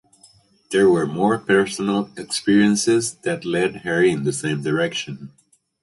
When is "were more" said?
0.89-1.37